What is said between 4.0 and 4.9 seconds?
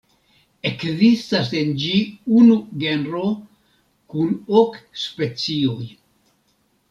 kun ok